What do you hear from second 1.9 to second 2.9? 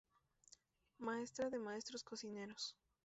cocineros.